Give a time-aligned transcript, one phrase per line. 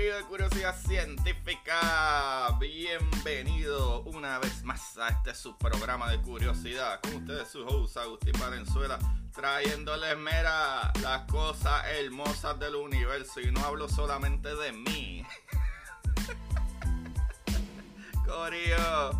[0.00, 2.56] De Curiosidad Científica.
[2.58, 7.00] Bienvenido una vez más a este su programa de curiosidad.
[7.02, 8.98] Con ustedes, su host Agustín Valenzuela,
[9.34, 13.42] trayéndoles, mera, las cosas hermosas del universo.
[13.42, 15.22] Y no hablo solamente de mí.
[18.26, 19.10] Corillo,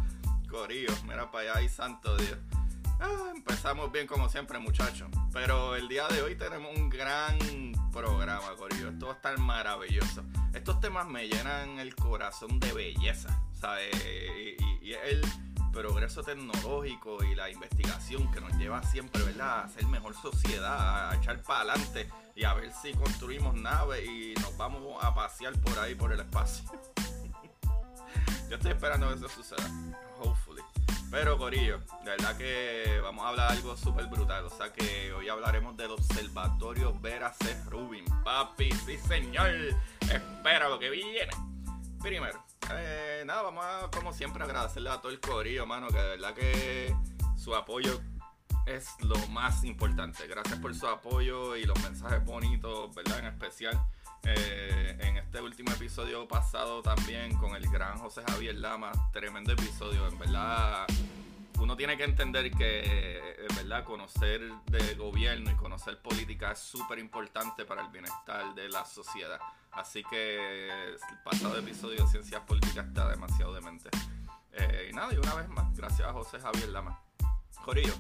[0.48, 2.38] Corillo, mira para allá, ay santo Dios.
[3.00, 5.08] Ah, empezamos bien como siempre, muchachos.
[5.32, 7.38] Pero el día de hoy tenemos un gran
[7.92, 8.90] programa, Corillo.
[8.90, 10.22] Esto va a estar maravilloso.
[10.54, 13.88] Estos temas me llenan el corazón de belleza, ¿sabes?
[14.04, 15.22] Y, y- el
[15.72, 19.62] progreso tecnológico y la investigación que nos lleva siempre, ¿verdad?
[19.64, 24.34] A ser mejor sociedad, a echar para adelante y a ver si construimos naves y
[24.40, 26.64] nos vamos a pasear por ahí, por el espacio.
[28.50, 29.64] Yo estoy esperando que eso suceda.
[31.11, 34.44] Pero Corillo, de verdad que vamos a hablar algo súper brutal.
[34.44, 37.56] O sea que hoy hablaremos del Observatorio Vera C.
[37.69, 38.05] Rubin.
[38.25, 39.50] Papi, sí señor.
[40.00, 41.33] Espera lo que viene.
[42.00, 46.08] Primero, eh, nada, vamos a como siempre agradecerle a todo el Corillo, mano, que de
[46.08, 46.97] verdad que
[47.36, 48.00] su apoyo
[48.67, 50.27] es lo más importante.
[50.28, 53.18] Gracias por su apoyo y los mensajes bonitos, ¿verdad?
[53.18, 53.79] En especial
[54.25, 58.92] eh, en este último episodio pasado también con el gran José Javier Lama.
[59.13, 60.86] Tremendo episodio, en verdad.
[61.58, 66.58] Uno tiene que entender que, eh, en verdad, conocer de gobierno y conocer política es
[66.58, 69.39] súper importante para el bienestar de la sociedad.
[69.73, 73.91] Así que el pasado episodio de Ciencias Políticas está demasiado demente.
[74.52, 76.98] Eh, y nada, y una vez más, gracias a José Javier Lama.
[77.64, 77.92] Corillo,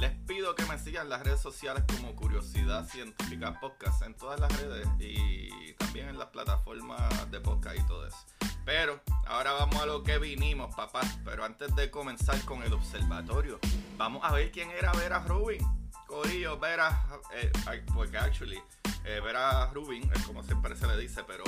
[0.00, 4.40] les pido que me sigan en las redes sociales como Curiosidad Científica Podcast en todas
[4.40, 8.18] las redes y también en las plataformas de podcast y todo eso.
[8.64, 11.00] Pero ahora vamos a lo que vinimos, papá.
[11.24, 13.58] Pero antes de comenzar con el observatorio,
[13.96, 15.60] vamos a ver quién era Vera Rubin.
[16.06, 17.50] Corillo, Vera, eh,
[17.94, 18.58] porque actually,
[19.04, 21.44] eh, Vera Rubin, como siempre se le dice, pero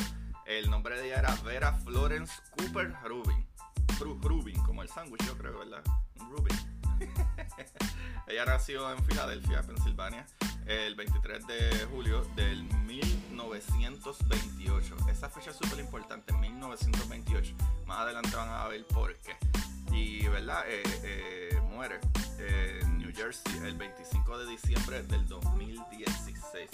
[0.47, 3.47] el nombre de ella era Vera Florence Cooper Rubin.
[3.99, 5.83] Ru- Rubin, como el sándwich, yo creo, ¿verdad?
[6.31, 6.76] Rubin.
[8.27, 10.27] Ella nació en Filadelfia, Pensilvania,
[10.67, 14.97] el 23 de julio del 1928.
[15.11, 17.55] Esa fecha es súper importante, 1928.
[17.87, 19.37] Más adelante van a ver por qué.
[19.93, 20.65] Y, ¿verdad?
[20.67, 22.01] Eh, eh, muere
[22.39, 26.69] en New Jersey el 25 de diciembre del 2016.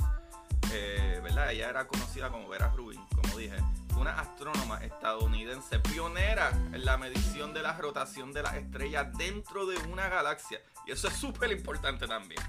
[0.72, 1.53] Eh, ¿verdad?
[1.53, 3.56] Ella era conocida como Vera Rubin, como dije.
[3.97, 9.77] Una astrónoma estadounidense pionera en la medición de la rotación de las estrellas dentro de
[9.88, 10.61] una galaxia.
[10.87, 12.41] Y eso es súper importante también.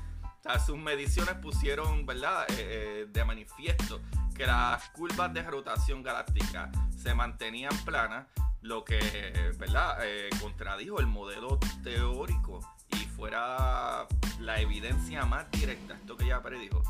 [0.65, 4.01] Sus mediciones pusieron, ¿verdad?, Eh, eh, de manifiesto
[4.35, 8.27] que las curvas de rotación galáctica se mantenían planas,
[8.61, 9.99] lo que, ¿verdad?,
[10.41, 12.59] contradijo el modelo teórico
[12.91, 14.07] y fuera
[14.39, 16.81] la evidencia más directa, esto que ella predijo,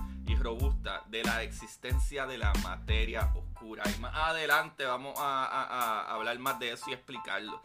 [0.44, 3.84] robusta de la existencia de la materia oscura.
[3.96, 7.62] Y más adelante vamos a, hablar más de eso y explicarlo.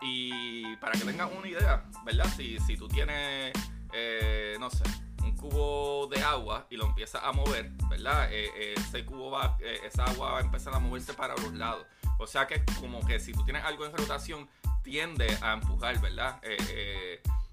[0.00, 2.26] Y para que tengan una idea, ¿verdad?
[2.34, 3.52] Si, si tú tienes,
[3.92, 4.84] eh, no sé,
[5.22, 8.32] un cubo de agua y lo empiezas a mover, ¿verdad?
[8.32, 11.84] Eh, eh, ese cubo va, esa agua va a empezar a moverse para los lados.
[12.18, 14.48] O sea que como que si tú tienes algo en rotación,
[14.82, 16.40] tiende a empujar, ¿verdad?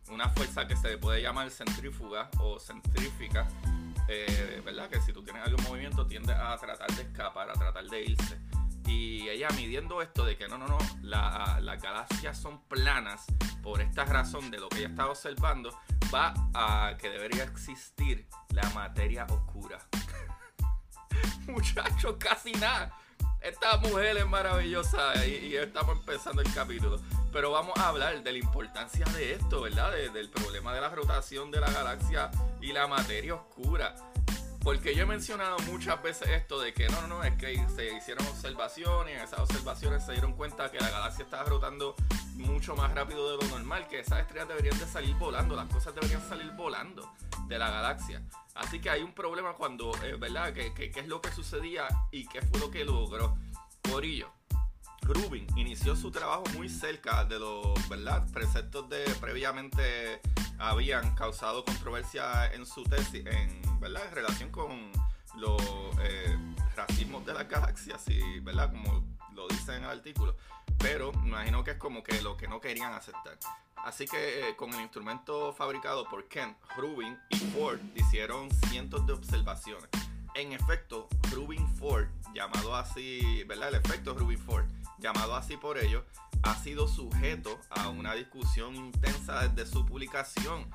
[0.09, 3.45] Una fuerza que se puede llamar centrífuga o centrífica,
[4.07, 4.89] eh, ¿verdad?
[4.89, 8.03] Que si tú tienes algo en movimiento, tiende a tratar de escapar, a tratar de
[8.03, 8.37] irse.
[8.87, 13.25] Y ella midiendo esto de que no, no, no, la- las galaxias son planas,
[13.61, 15.77] por esta razón de lo que ella estaba observando,
[16.13, 19.79] va a que debería existir la materia oscura.
[21.47, 22.97] Muchachos, casi nada.
[23.41, 26.99] Esta mujer es maravillosa y estamos empezando el capítulo.
[27.37, 29.91] Pero vamos a hablar de la importancia de esto, ¿verdad?
[29.91, 33.93] De- del problema de la rotación de la galaxia y la materia oscura.
[34.63, 37.93] Porque yo he mencionado muchas veces esto de que no, no, no, es que se
[37.95, 41.95] hicieron observaciones y en esas observaciones se dieron cuenta que la galaxia estaba rotando
[42.37, 45.93] mucho más rápido de lo normal, que esas estrellas deberían de salir volando, las cosas
[45.93, 47.07] deberían salir volando
[47.47, 48.23] de la galaxia.
[48.55, 50.53] Así que hay un problema cuando, eh, ¿verdad?
[50.53, 53.37] ¿Qué, qué, es lo que sucedía y qué fue lo que logró?
[53.91, 54.36] Corillo.
[55.07, 58.27] Rubin inició su trabajo muy cerca de los ¿verdad?
[58.33, 60.21] preceptos de previamente
[60.59, 64.03] habían causado controversia en su tesis, en, ¿verdad?
[64.09, 64.91] en relación con
[65.37, 65.61] los
[66.01, 66.37] eh,
[66.75, 68.71] racismos de las galaxias, y, ¿verdad?
[68.71, 70.35] como lo dice en el artículo.
[70.79, 73.37] Pero imagino que es como que lo que no querían aceptar.
[73.77, 79.13] Así que eh, con el instrumento fabricado por Kent, Rubin y Ford hicieron cientos de
[79.13, 79.89] observaciones.
[80.33, 83.69] En efecto, Rubin Ford, llamado así, ¿verdad?
[83.69, 84.65] El efecto Rubin Ford,
[84.99, 86.03] llamado así por ellos,
[86.43, 90.69] ha sido sujeto a una discusión intensa desde su publicación.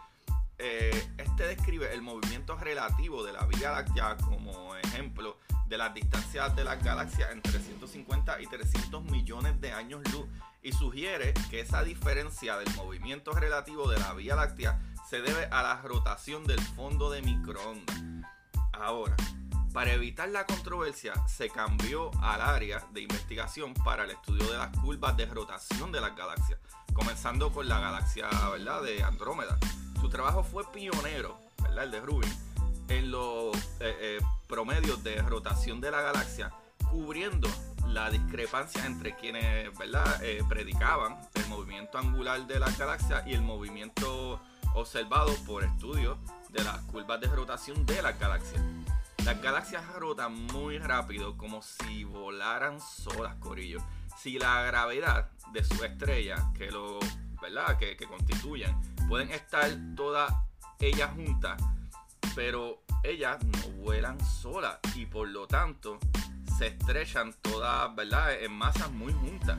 [0.58, 6.54] Eh, este describe el movimiento relativo de la Vía Láctea como ejemplo de las distancias
[6.54, 10.26] de las galaxias entre 150 y 300 millones de años luz
[10.62, 14.78] y sugiere que esa diferencia del movimiento relativo de la Vía Láctea
[15.08, 17.96] se debe a la rotación del fondo de microondas.
[18.72, 19.16] Ahora,
[19.72, 24.76] para evitar la controversia, se cambió al área de investigación para el estudio de las
[24.78, 26.58] curvas de rotación de las galaxias,
[26.92, 28.82] comenzando con la galaxia ¿verdad?
[28.82, 29.58] de Andrómeda.
[30.00, 31.84] Su trabajo fue pionero, ¿verdad?
[31.84, 32.32] el de Rubin,
[32.88, 36.52] en los eh, eh, promedios de rotación de la galaxia,
[36.90, 37.48] cubriendo
[37.86, 40.22] la discrepancia entre quienes ¿verdad?
[40.22, 44.40] Eh, predicaban el movimiento angular de la galaxia y el movimiento
[44.74, 46.19] observado por estudios
[46.50, 48.60] de las curvas de rotación de la galaxia.
[49.24, 53.78] Las galaxias rotan muy rápido, como si volaran solas, corillo.
[54.19, 56.98] Si la gravedad de su estrella, que lo,
[57.40, 57.78] ¿verdad?
[57.78, 58.74] Que, que constituyen,
[59.08, 60.32] pueden estar todas
[60.80, 61.62] ellas juntas,
[62.34, 66.00] pero ellas no vuelan solas y por lo tanto
[66.58, 68.42] se estrechan todas, ¿verdad?
[68.42, 69.56] En masas muy juntas.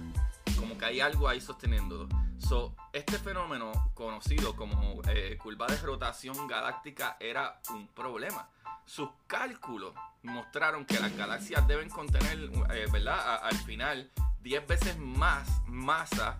[0.57, 2.09] Como que hay algo ahí sosteniéndolo.
[2.37, 8.49] So, este fenómeno conocido como eh, curva de rotación galáctica era un problema
[8.85, 9.93] sus cálculos
[10.23, 12.37] mostraron que las galaxias deben contener,
[12.71, 13.39] eh, ¿verdad?
[13.43, 16.39] al final, 10 veces más masa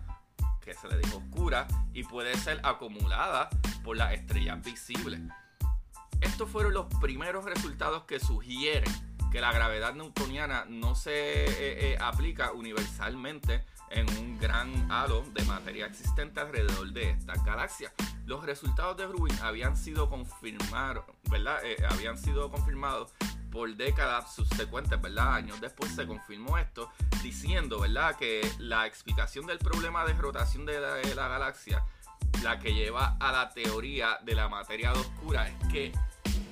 [0.60, 3.50] que se le dijo oscura y puede ser acumulada
[3.82, 5.20] por las estrellas visibles.
[6.20, 8.90] Estos fueron los primeros resultados que sugieren
[9.30, 13.64] que la gravedad newtoniana no se eh, eh, aplica universalmente
[13.94, 17.92] en un gran halo de materia existente alrededor de esta galaxia.
[18.26, 21.60] Los resultados de Rubin habían sido confirmados, ¿verdad?
[21.64, 23.12] Eh, habían sido confirmados
[23.50, 25.34] por décadas subsecuentes, ¿verdad?
[25.34, 26.90] Años después se confirmó esto,
[27.22, 28.16] diciendo, ¿verdad?
[28.16, 31.84] Que la explicación del problema de rotación de la, galaxia,
[32.42, 35.92] la que lleva a la teoría de la materia oscura, es que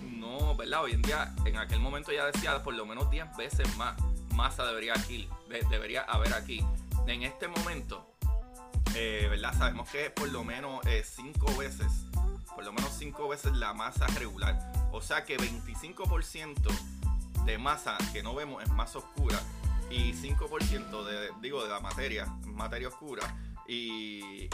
[0.03, 0.85] no, ¿verdad?
[0.85, 3.97] Hoy en día, en aquel momento ya decía por lo menos 10 veces más
[4.33, 5.29] masa debería, aquí,
[5.71, 6.65] debería haber aquí
[7.06, 8.06] en este momento,
[8.94, 9.56] eh, ¿verdad?
[9.56, 11.93] Sabemos que por lo menos 5 eh, veces,
[12.54, 14.72] por lo menos 5 veces la masa regular.
[14.93, 16.70] O sea que 25%
[17.44, 19.40] de masa que no vemos es más oscura
[19.90, 23.22] y 5% de, digo, de la materia, materia oscura.
[23.69, 24.48] Y,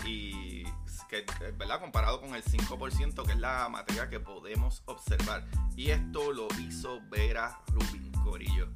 [1.09, 1.25] que,
[1.57, 1.81] ¿verdad?
[1.81, 5.45] Comparado con el 5% que es la materia que podemos observar.
[5.77, 8.69] Y esto lo hizo Vera Rubin, Corillo.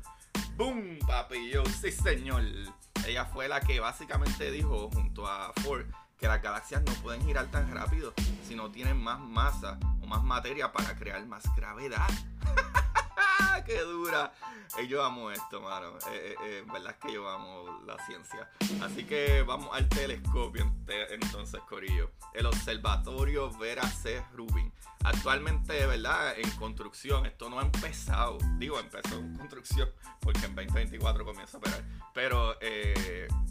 [0.56, 1.52] ¡Boom, papi!
[1.80, 2.42] sí señor.
[3.06, 5.86] Ella fue la que básicamente dijo junto a Ford
[6.18, 8.14] que las galaxias no pueden girar tan rápido
[8.46, 12.08] si no tienen más masa o más materia para crear más gravedad.
[13.66, 14.32] ¡Qué dura!
[14.78, 15.98] Eh, yo amo esto, mano.
[16.10, 18.48] Eh, eh, verdad es que yo amo la ciencia.
[18.82, 20.72] Así que vamos al telescopio
[21.10, 22.10] entonces, Corillo.
[22.34, 24.24] El Observatorio Vera C.
[24.34, 24.72] Rubin.
[25.04, 26.38] Actualmente, ¿verdad?
[26.38, 27.26] En construcción.
[27.26, 28.38] Esto no ha empezado.
[28.58, 29.90] Digo, empezó en construcción
[30.20, 31.84] porque en 2024 comienza a operar.
[32.14, 32.56] Pero,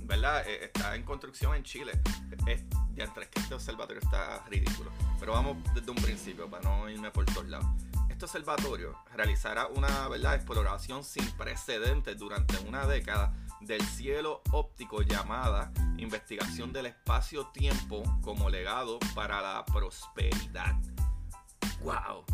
[0.04, 0.48] ¿verdad?
[0.48, 1.92] está en construcción en Chile.
[2.48, 2.64] Es,
[2.94, 4.92] ya entre que este observatorio está ridículo.
[5.20, 7.68] Pero vamos desde un principio para no irme por todos lados
[8.26, 10.36] este observatorio realizará una ¿verdad?
[10.36, 19.00] exploración sin precedentes durante una década del cielo óptico llamada investigación del espacio-tiempo como legado
[19.16, 20.76] para la prosperidad.
[21.82, 22.26] ¡Wow!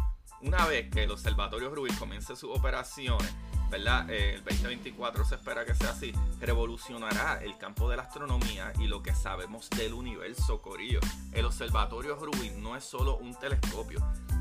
[0.42, 3.34] Una vez que el Observatorio Rubin comience sus operaciones,
[3.70, 4.10] ¿verdad?
[4.10, 8.88] Eh, el 2024 se espera que sea así, revolucionará el campo de la astronomía y
[8.88, 11.00] lo que sabemos del universo, Corillo.
[11.32, 14.00] El Observatorio Rubin no es solo un telescopio,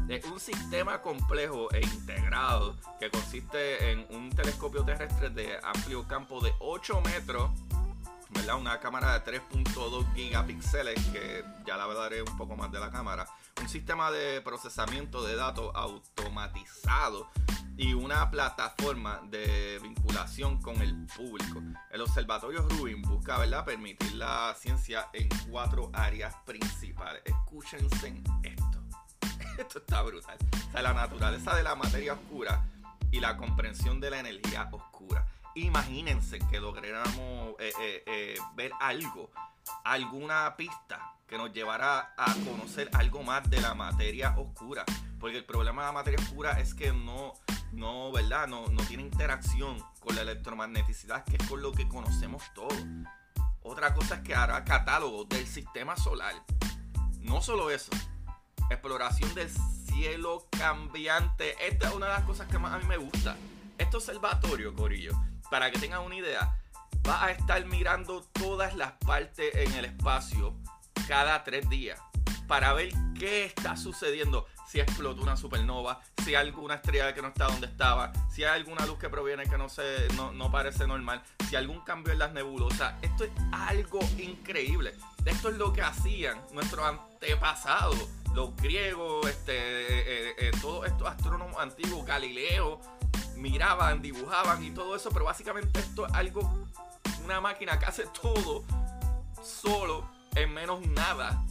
[0.09, 6.41] es un sistema complejo e integrado que consiste en un telescopio terrestre de amplio campo
[6.41, 7.51] de 8 metros
[8.31, 8.57] ¿verdad?
[8.57, 13.27] Una cámara de 3.2 gigapíxeles, que ya la hablaré un poco más de la cámara.
[13.61, 17.29] Un sistema de procesamiento de datos automatizado
[17.77, 21.63] y una plataforma de vinculación con el público.
[21.91, 23.65] El Observatorio Rubin busca ¿verdad?
[23.65, 27.23] permitir la ciencia en cuatro áreas principales.
[27.25, 28.83] Escúchense esto.
[29.59, 30.39] Esto está brutal.
[30.69, 32.65] O sea, la naturaleza de la materia oscura
[33.11, 35.27] y la comprensión de la energía oscura.
[35.57, 39.31] Imagínense que lográramos eh, eh, eh, ver algo,
[39.85, 44.85] alguna pista que nos llevara a conocer algo más de la materia oscura.
[45.19, 47.33] Porque el problema de la materia oscura es que no,
[47.73, 48.47] no, ¿verdad?
[48.47, 52.77] No, no tiene interacción con la electromagneticidad, que es con lo que conocemos todo.
[53.63, 56.35] Otra cosa es que hará catálogo del sistema solar.
[57.23, 57.91] No solo eso,
[58.69, 61.57] exploración del cielo cambiante.
[61.67, 63.39] Esta es una de las cosas que más a mí me gusta.
[63.79, 65.13] Este observatorio, Corillo,
[65.51, 66.59] para que tengan una idea,
[67.07, 70.55] va a estar mirando todas las partes en el espacio
[71.07, 72.01] cada tres días
[72.47, 74.47] para ver qué está sucediendo.
[74.67, 78.59] Si explotó una supernova, si hay alguna estrella que no está donde estaba, si hay
[78.59, 82.19] alguna luz que proviene que no, se, no, no parece normal, si algún cambio en
[82.19, 82.95] las nebulosas.
[83.03, 84.95] Esto es algo increíble.
[85.25, 91.57] Esto es lo que hacían nuestros antepasados, los griegos, este, eh, eh, todos estos astrónomos
[91.59, 92.81] antiguos, Galileo,
[93.37, 96.67] miraban, dibujaban y todo eso, pero básicamente esto es algo,
[97.25, 98.65] una máquina que hace todo
[99.43, 101.43] solo en menos nada.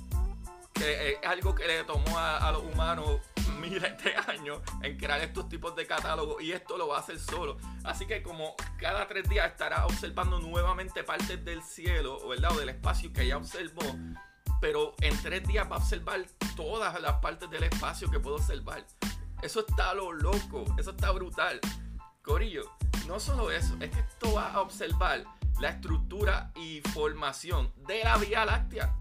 [0.74, 3.22] Que es algo que le tomó a, los humanos
[3.62, 7.18] miles de años en crear estos tipos de catálogos y esto lo va a hacer
[7.18, 7.58] solo.
[7.84, 12.52] Así que como cada tres días estará observando nuevamente partes del cielo, ¿verdad?
[12.52, 13.84] O del espacio que ya observó,
[14.60, 16.26] pero en tres días va a observar
[16.58, 18.86] todas las partes del espacio que puedo observar.
[19.46, 21.60] Eso está lo loco, eso está brutal.
[22.24, 22.64] Corillo,
[23.06, 25.24] no solo eso, es que esto va a observar
[25.60, 28.96] la estructura y formación de la Vía Láctea.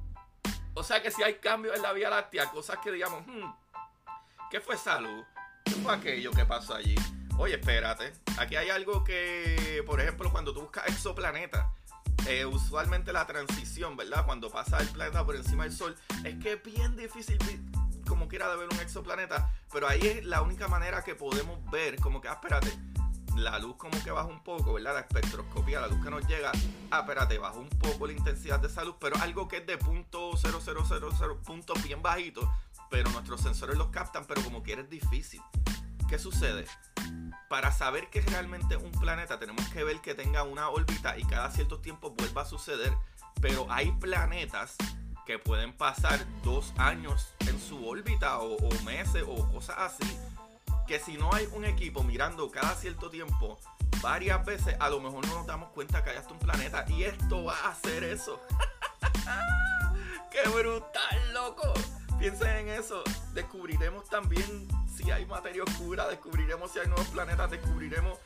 [0.74, 3.54] O sea que si hay cambios en la Vía Láctea, cosas que digamos, hmm,
[4.50, 5.24] ¿qué fue salud?
[5.64, 6.94] ¿Qué fue aquello que pasó allí?
[7.38, 11.68] Oye, espérate, aquí hay algo que, por ejemplo, cuando tú buscas exoplanetas,
[12.28, 14.26] eh, usualmente la transición, ¿verdad?
[14.26, 17.38] Cuando pasa el planeta por encima del Sol, es que es bien difícil
[18.04, 21.96] como quiera de ver un exoplaneta, pero ahí es la única manera que podemos ver,
[22.00, 22.72] como que, ah, espérate,
[23.36, 24.94] la luz como que baja un poco, ¿verdad?
[24.94, 26.52] La espectroscopía, la luz que nos llega,
[26.90, 29.76] ah, espérate, baja un poco la intensidad de esa luz, pero algo que es de
[29.76, 32.48] punto .0000, puntos bien bajitos,
[32.90, 35.40] pero nuestros sensores los captan, pero como que es difícil.
[36.08, 36.66] ¿Qué sucede?
[37.48, 41.24] Para saber que es realmente un planeta tenemos que ver que tenga una órbita y
[41.24, 42.92] cada cierto tiempo vuelva a suceder,
[43.40, 44.76] pero hay planetas
[45.26, 50.18] que pueden pasar dos años en su órbita o, meses o cosas así
[50.86, 53.58] que si no hay un equipo mirando cada cierto tiempo,
[54.02, 56.84] varias veces, a lo mejor no nos damos cuenta que hay hasta un planeta.
[56.88, 58.38] Y esto va a hacer eso.
[60.30, 61.72] ¡Qué brutal, loco!
[62.18, 63.02] Piensen en eso.
[63.32, 68.18] Descubriremos también si hay materia oscura, descubriremos si hay nuevos planetas, descubriremos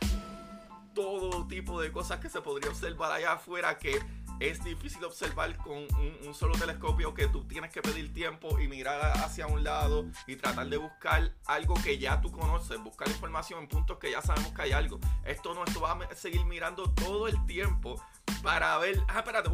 [0.94, 4.02] todo tipo de cosas que se podría observar allá afuera que
[4.40, 5.86] es difícil observar con
[6.24, 10.36] un, solo telescopio que tú tienes que pedir tiempo y mirar hacia un lado y
[10.36, 14.52] tratar de buscar algo que ya tú conoces, buscar información en puntos que ya sabemos
[14.52, 15.00] que hay algo.
[15.24, 18.00] Esto no, esto va a seguir mirando todo el tiempo
[18.42, 19.50] para ver, ah, espérate,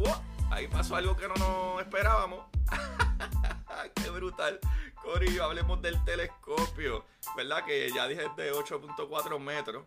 [0.51, 2.45] ahí pasó algo que no nos esperábamos.
[3.95, 4.59] Qué brutal.
[5.01, 7.63] Cori, hablemos del telescopio, ¿verdad?
[7.65, 9.85] Que ya dije de 8.4 metros.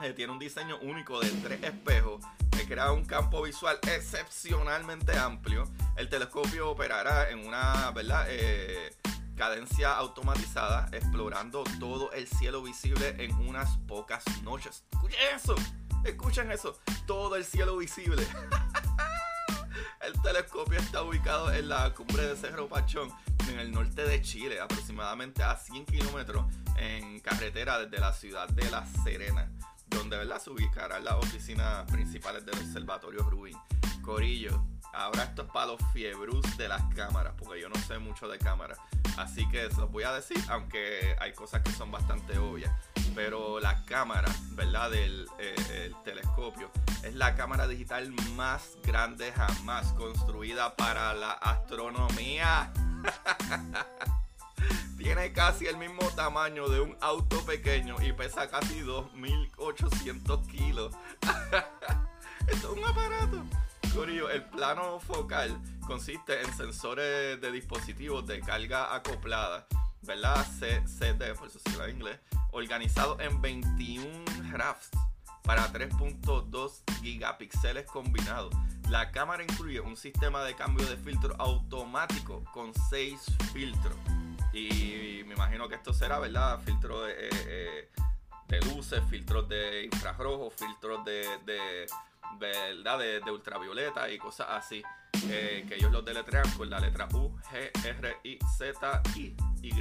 [0.00, 5.64] Eh, tiene un diseño único de tres espejos que crea un campo visual excepcionalmente amplio.
[5.96, 8.26] El telescopio operará en una ¿verdad?
[8.28, 8.94] Eh,
[9.36, 14.84] cadencia automatizada, explorando todo el cielo visible en unas pocas noches.
[14.92, 15.54] Escuchen eso,
[16.04, 18.24] escuchen eso, todo el cielo visible.
[20.00, 23.10] el telescopio está ubicado en la cumbre de Cerro Pachón,
[23.48, 28.70] en el norte de Chile, aproximadamente a 100 kilómetros en carretera desde la ciudad de
[28.70, 29.50] La Serena
[29.90, 30.40] donde ¿verdad?
[30.40, 33.56] se ubicarán las oficinas principales del Observatorio Rubin.
[34.02, 34.64] Corillo,
[34.94, 38.38] ahora esto es para los fiebrus de las cámaras, porque yo no sé mucho de
[38.38, 38.78] cámaras.
[39.18, 42.72] Así que se los voy a decir, aunque hay cosas que son bastante obvias.
[43.14, 44.90] Pero la cámara, ¿verdad?
[44.90, 46.70] Del eh, telescopio
[47.02, 52.72] es la cámara digital más grande jamás construida para la astronomía.
[54.96, 60.94] tiene casi el mismo tamaño de un auto pequeño y pesa casi 2.800 kilos.
[62.46, 63.44] Esto es un aparato.
[63.94, 69.66] Corillo, el plano focal consiste en sensores de dispositivos de carga acoplada,
[70.02, 70.46] ¿verdad?
[70.86, 72.20] CD, por eso se en inglés,
[72.52, 74.90] organizado en 21 rafts
[75.42, 78.54] para 3.2 gigapíxeles combinados.
[78.90, 83.20] La cámara incluye un sistema de cambio de filtro automático con seis
[83.52, 83.96] filtros.
[84.52, 86.60] Y me imagino que esto será, ¿verdad?
[86.64, 87.88] Filtros de, eh,
[88.48, 91.86] de luces, filtros de infrarrojo, filtros de, de
[92.38, 92.98] ¿verdad?
[92.98, 94.82] De, ultravioleta y cosas así.
[95.30, 99.72] Eh, que ellos los deletrean con la letra U, G, R, I, Z, I, Y.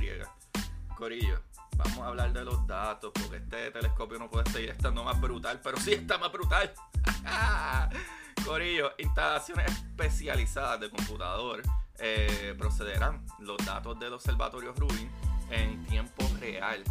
[0.96, 1.44] Corillo,
[1.76, 5.60] vamos a hablar de los datos, porque este telescopio no puede seguir estando más brutal,
[5.64, 6.74] pero sí está más brutal.
[8.46, 11.62] Corillo, instalaciones especializadas de computador
[12.00, 15.10] eh, procederán los datos del observatorio Rubin
[15.50, 16.84] en tiempo real.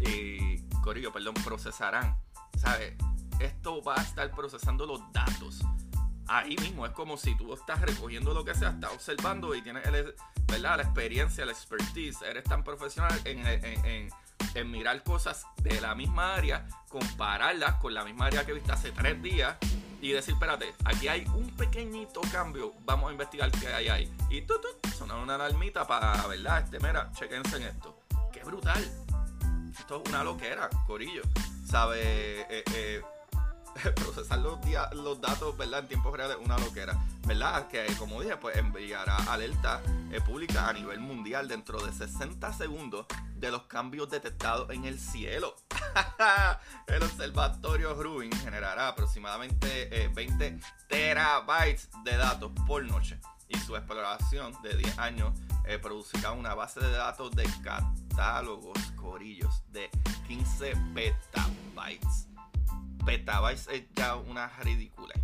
[0.00, 2.16] Y, Corillo, perdón, procesarán.
[2.58, 2.94] ¿Sabes?
[3.40, 5.60] Esto va a estar procesando los datos.
[6.28, 9.82] Ahí mismo es como si tú estás recogiendo lo que sea, estás observando y tienes
[10.60, 13.44] la experiencia, la expertise, eres tan profesional en,
[14.54, 18.92] en mirar cosas de la misma área, compararlas con la misma área que viste hace
[18.92, 19.56] tres días
[20.02, 24.16] y decir, espérate, aquí hay un pequeñito cambio, vamos a investigar qué hay ahí.
[24.30, 24.54] Y tú,
[24.98, 26.64] sonar una alarmita para, ¿verdad?
[26.64, 28.00] Este, mira, chequense en esto.
[28.32, 28.82] ¡Qué brutal!
[29.78, 31.22] Esto es una loquera, corillo.
[31.64, 32.00] ¿Sabe?
[32.50, 33.02] Eh, eh,
[33.94, 34.58] procesar los,
[34.92, 35.80] los datos ¿verdad?
[35.80, 36.98] en tiempo real es una loquera.
[37.24, 37.68] ¿Verdad?
[37.68, 39.80] Que como dije, pues enviará alerta
[40.10, 43.06] eh, pública a nivel mundial dentro de 60 segundos
[43.36, 45.54] de los cambios detectados en el cielo.
[46.86, 54.54] el observatorio Rubin generará aproximadamente 20 eh, terabytes de datos por noche y su exploración
[54.62, 55.32] de 10 años
[55.66, 59.90] eh, producirá una base de datos de catálogos corillos de
[60.26, 62.28] 15 petabytes
[63.04, 65.14] petabytes es ya una ridícula.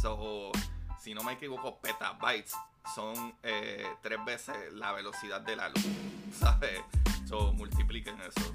[0.00, 0.52] So,
[1.00, 2.54] si no me equivoco, petabytes
[2.94, 5.86] son eh, tres veces la velocidad de la luz.
[6.38, 6.80] ¿Sabes?
[7.26, 8.54] So, multipliquen eso.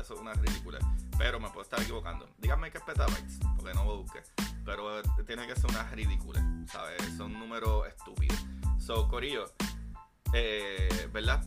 [0.00, 0.78] Eso es una ridícula.
[1.16, 2.28] Pero me puedo estar equivocando.
[2.38, 4.22] Díganme qué es petabytes, porque no lo busque.
[4.64, 6.44] Pero tiene que ser una ridícula.
[6.70, 7.02] ¿Sabes?
[7.16, 8.38] Son números estúpidos.
[8.78, 9.52] So, Corillo,
[10.32, 11.44] eh, ¿verdad?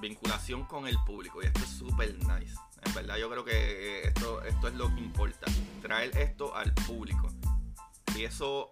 [0.00, 1.42] Vinculación con el público.
[1.42, 2.56] Y esto es súper nice.
[2.84, 5.46] En verdad yo creo que esto, esto es lo que importa,
[5.80, 7.28] traer esto al público.
[8.16, 8.70] Y eso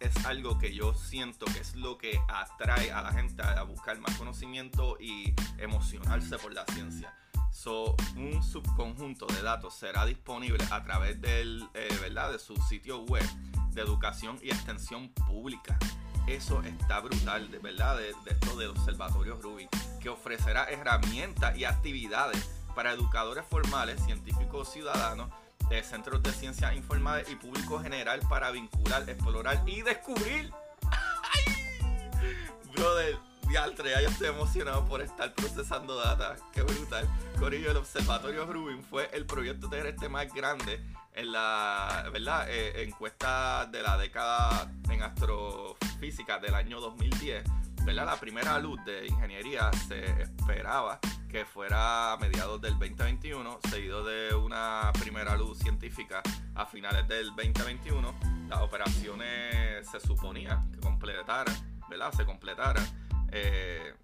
[0.00, 3.98] es algo que yo siento que es lo que atrae a la gente a buscar
[4.00, 7.14] más conocimiento y emocionarse por la ciencia.
[7.50, 12.32] So, un subconjunto de datos será disponible a través del, eh, ¿verdad?
[12.32, 13.28] de su sitio web
[13.72, 15.78] de educación y extensión pública.
[16.26, 19.68] Eso está brutal, de verdad, de, esto del Observatorio Rubin,
[20.00, 25.30] que ofrecerá herramientas y actividades para educadores formales, científicos ciudadanos,
[25.68, 30.52] de centros de ciencias informales y público general para vincular, explorar y descubrir.
[32.74, 33.18] Brother,
[33.50, 36.36] dialtre, ya yo estoy emocionado por estar procesando data.
[36.52, 37.08] Qué brutal.
[37.38, 40.80] Corillo, el Observatorio Rubin fue el proyecto terrestre más grande
[41.14, 42.46] en la ¿verdad?
[42.48, 47.44] Eh, encuesta de la década en astrofísica del año 2010
[47.84, 48.06] ¿verdad?
[48.06, 54.34] La primera luz de ingeniería se esperaba que fuera a mediados del 2021, seguido de
[54.34, 56.22] una primera luz científica
[56.54, 58.14] a finales del 2021.
[58.48, 61.54] Las operaciones se suponía que completaran,
[61.88, 62.12] ¿verdad?
[62.12, 63.09] Se completaran.
[63.32, 63.94] Eh,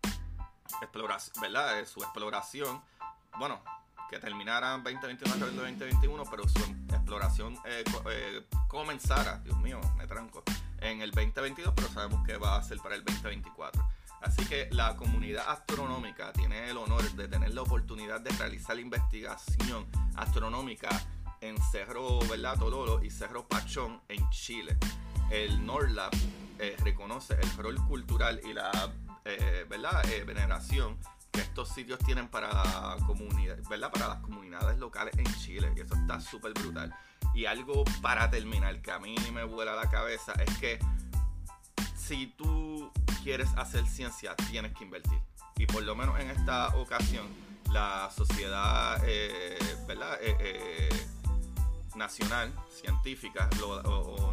[1.41, 1.81] ¿verdad?
[1.81, 2.83] Eh, su exploración,
[3.39, 3.61] bueno,
[4.11, 7.85] que terminaran 2021 a del 2021, pero su exploración eh,
[8.69, 10.43] comenzara, Dios mío, me tranco,
[10.81, 13.87] en el 2022, pero sabemos que va a ser para el 2024.
[14.23, 19.87] Así que la comunidad astronómica tiene el honor de tener la oportunidad de realizar investigación
[20.17, 20.89] astronómica
[21.41, 22.59] en Cerro ¿verdad?
[22.59, 24.77] Tololo y Cerro Pachón en Chile.
[25.31, 26.13] El NORLAB
[26.59, 28.71] eh, reconoce el rol cultural y la
[29.27, 30.05] eh, ¿verdad?
[30.11, 30.99] Eh, veneración
[31.33, 32.97] que estos sitios tienen para la
[33.69, 33.93] ¿verdad?
[33.93, 35.73] Para las comunidades locales en Chile.
[35.77, 36.95] Y eso está súper brutal.
[37.35, 40.79] Y algo para terminar que a mí me vuela la cabeza es que
[41.97, 42.91] si tú
[43.23, 45.19] quieres hacer ciencia, tienes que invertir.
[45.57, 47.27] Y por lo menos en esta ocasión,
[47.73, 50.17] la sociedad, eh, ¿verdad?
[50.21, 51.07] Eh, eh,
[51.97, 54.33] nacional científica, o,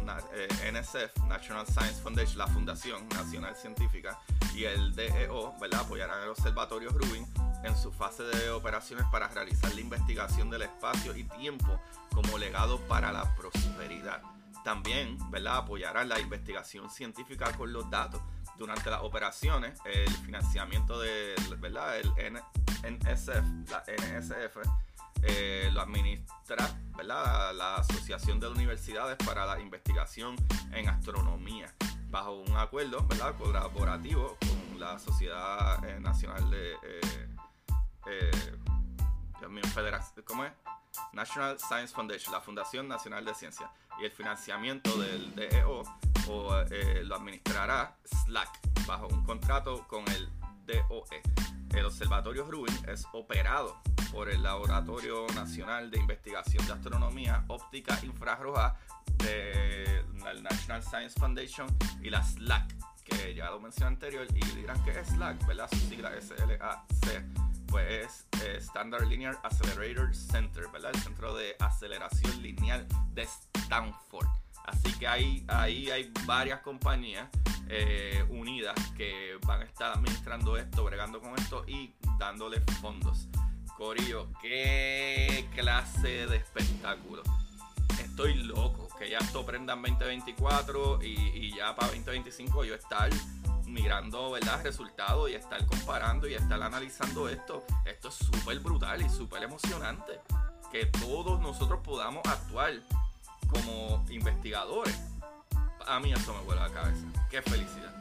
[0.70, 4.20] NSF, National Science Foundation, la Fundación Nacional Científica,
[4.54, 5.80] y el DEO, ¿verdad?
[5.80, 7.26] Apoyarán el Observatorio Rubin
[7.64, 11.80] en su fase de operaciones para realizar la investigación del espacio y tiempo
[12.12, 14.22] como legado para la prosperidad.
[14.64, 15.58] También, ¿verdad?
[15.58, 18.22] Apoyarán la investigación científica con los datos.
[18.56, 21.98] Durante las operaciones, el financiamiento de, ¿verdad?
[21.98, 22.08] El
[22.84, 24.58] NSF, la NSF,
[25.26, 26.70] eh, lo administra.
[27.02, 30.36] La Asociación de Universidades para la Investigación
[30.72, 31.74] en Astronomía,
[32.08, 33.34] bajo un acuerdo ¿verdad?
[33.36, 36.72] colaborativo con la Sociedad eh, Nacional de...
[36.72, 37.28] Eh,
[38.06, 38.30] eh
[39.74, 40.52] Federación, ¿cómo es?
[41.12, 45.82] National Science Foundation, la Fundación Nacional de Ciencia, y el financiamiento del DEO
[46.28, 50.28] o eh, lo administrará Slack bajo un contrato con el
[50.64, 51.22] DOE.
[51.74, 53.82] El Observatorio Rubin es operado
[54.14, 58.76] por el Laboratorio Nacional de Investigación de Astronomía Óptica Infrarroja
[59.18, 61.66] de la National Science Foundation
[62.00, 62.72] y la SLAC,
[63.04, 65.68] que ya lo mencioné anterior, y dirán que es SLAC, ¿verdad?
[65.68, 67.24] Su sigla S-L-A-C,
[67.66, 70.92] pues es eh, Standard Linear Accelerator Center, ¿verdad?
[70.94, 74.28] El centro de aceleración lineal de Stanford.
[74.64, 77.28] Así que ahí, ahí hay varias compañías
[77.68, 83.28] eh, unidas que van a estar administrando esto, bregando con esto y dándole fondos.
[83.76, 87.22] Corillo, qué clase de espectáculo.
[88.00, 93.10] Estoy loco, que ya esto prendan 2024 y, y ya para 2025 yo estar
[93.66, 94.62] mirando ¿verdad?
[94.62, 97.64] resultados y estar comparando y estar analizando esto.
[97.84, 100.20] Esto es súper brutal y súper emocionante.
[100.70, 102.72] Que todos nosotros podamos actuar
[103.48, 104.96] como investigadores.
[105.86, 107.06] A mí eso me vuela la cabeza.
[107.30, 107.92] Qué felicidad.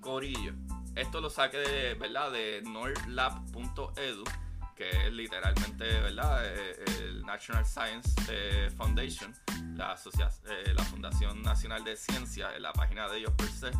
[0.00, 0.52] Corillo.
[0.94, 2.30] Esto lo saqué de, ¿verdad?
[2.30, 4.24] de nordlab.edu,
[4.74, 6.44] que es literalmente ¿verdad?
[6.44, 9.32] Eh, el National Science eh, Foundation,
[9.74, 9.96] la,
[10.48, 13.72] eh, la Fundación Nacional de Ciencia, en la página de ellos per se.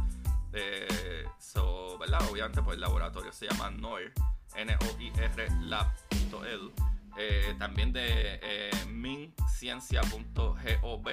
[1.38, 2.20] so, ¿verdad?
[2.30, 4.12] Obviamente, pues el laboratorio se llama NOIR,
[4.56, 6.72] N-O-I-R lab.edu.
[7.58, 11.04] también de eh, minciencia.gov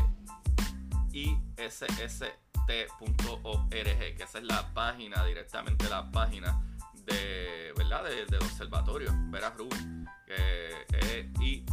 [2.67, 6.62] isst.org, que esa es la página, directamente la página
[7.06, 8.04] de, ¿verdad?
[8.04, 10.86] De, del observatorio, Veras Rubin, que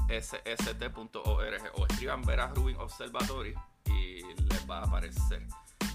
[0.09, 3.55] es isst.org, o escriban Veras Rubin Observatory
[3.87, 5.46] y les va a aparecer.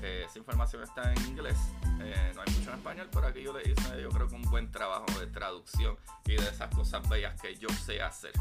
[0.01, 1.57] Eh, esa información está en inglés,
[2.01, 4.43] eh, no hay mucho en español, pero aquí yo le hice yo creo que un
[4.43, 8.31] buen trabajo de traducción y de esas cosas bellas que yo sé hacer.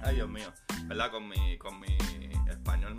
[0.00, 0.52] Ay Dios mío,
[0.84, 1.10] ¿verdad?
[1.10, 1.98] Con mi, con mi
[2.66, 2.96] español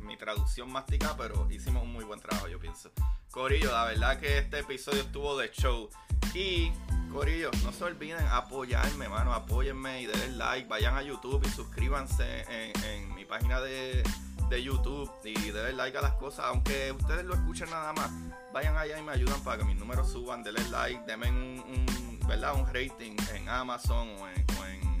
[0.00, 2.90] mi traducción mastica, pero hicimos un muy buen trabajo, yo pienso.
[3.30, 5.88] Corillo, la verdad que este episodio estuvo de show.
[6.34, 6.72] Y
[7.12, 9.32] Corillo, no se olviden apoyarme, mano.
[9.32, 10.68] Apóyenme y denle like.
[10.68, 14.02] Vayan a YouTube y suscríbanse en, mi página de,
[14.50, 16.46] YouTube y denle like a las cosas.
[16.46, 18.10] Aunque ustedes lo escuchen nada más,
[18.52, 20.42] vayan allá y me ayudan para que mis números suban.
[20.42, 22.54] Denle like, denme un, ¿verdad?
[22.56, 24.95] un rating en Amazon o en,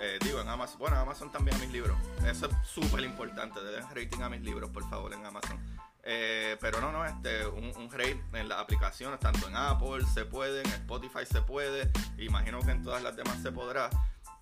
[0.00, 0.78] eh, digo, en Amazon.
[0.78, 1.96] Bueno, en Amazon también a mis libros.
[2.26, 3.60] Eso es súper importante.
[3.62, 5.58] Denle rating a mis libros, por favor, en Amazon.
[6.10, 10.62] Eh, pero no, no, este, un, rate en las aplicaciones, tanto en Apple se puede,
[10.62, 13.90] en Spotify se puede, imagino que en todas las demás se podrá.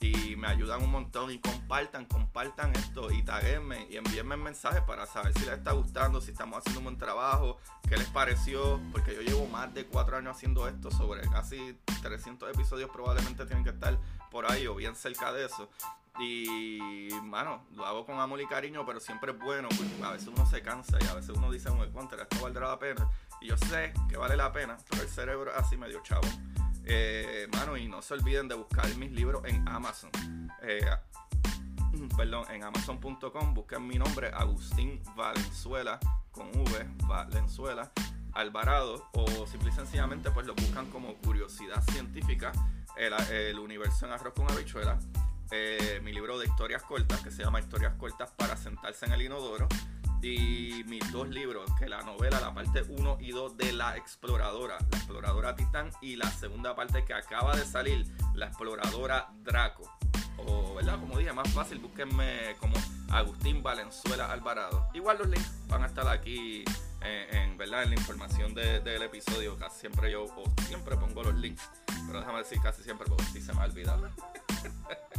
[0.00, 5.06] Y me ayudan un montón y compartan, compartan esto y taguenme y envíenme mensajes para
[5.06, 9.14] saber si les está gustando, si estamos haciendo un buen trabajo, qué les pareció, porque
[9.14, 13.70] yo llevo más de cuatro años haciendo esto, sobre casi 300 episodios probablemente tienen que
[13.70, 13.98] estar
[14.30, 15.70] por ahí o bien cerca de eso.
[16.18, 20.28] Y, mano, lo hago con amor y cariño, pero siempre es bueno, porque a veces
[20.28, 23.10] uno se cansa y a veces uno dice, bueno, contra, esto valdrá la pena.
[23.40, 26.26] Y yo sé que vale la pena, pero el cerebro así medio chavo.
[26.86, 30.10] Eh, mano, y no se olviden de buscar mis libros en Amazon.
[30.62, 30.88] Eh,
[32.16, 35.98] perdón, en amazon.com busquen mi nombre, Agustín Valenzuela,
[36.30, 37.90] con V, Valenzuela,
[38.32, 42.52] Alvarado, o simple y sencillamente pues lo buscan como curiosidad científica,
[42.96, 44.98] el, el universo en arroz con habichuela
[45.52, 49.22] eh, mi libro de historias cortas, que se llama Historias cortas para sentarse en el
[49.22, 49.68] inodoro.
[50.26, 54.76] Y mis dos libros, que la novela, la parte 1 y 2 de La Exploradora,
[54.90, 59.88] La Exploradora Titán, y la segunda parte que acaba de salir, La Exploradora Draco.
[60.38, 60.98] O, ¿verdad?
[60.98, 62.74] Como dije, más fácil, búsquenme como
[63.10, 64.88] Agustín Valenzuela Alvarado.
[64.94, 66.64] Igual los links van a estar aquí
[67.02, 67.84] en, ¿verdad?
[67.84, 69.56] en la información del episodio.
[69.56, 71.70] Casi siempre yo, o siempre pongo los links.
[72.08, 74.10] Pero déjame decir casi siempre porque si se me ha olvidado.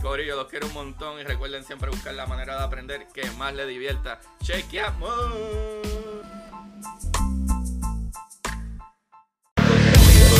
[0.00, 3.54] Corillo, los quiero un montón y recuerden siempre buscar la manera de aprender que más
[3.54, 4.20] les divierta.
[4.70, 5.28] out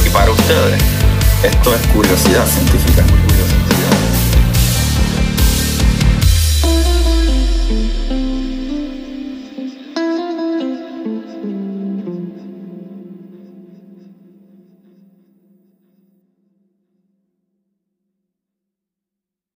[0.07, 0.83] Y para ustedes,
[1.43, 3.03] esto es curiosidad científica.
[3.03, 3.69] Curiosidad.